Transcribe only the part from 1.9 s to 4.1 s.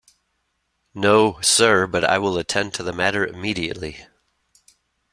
I will attend to the matter immediately.